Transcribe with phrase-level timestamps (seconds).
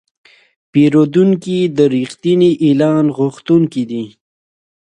[0.71, 4.05] پیرودونکی د رښتیني اعلان غوښتونکی دی.